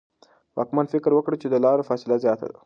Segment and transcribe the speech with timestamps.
[0.57, 2.57] واکمن فکر وکړ چې د لارو فاصله زیاته ده.